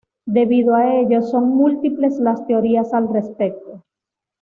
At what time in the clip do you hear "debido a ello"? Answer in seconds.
0.25-1.21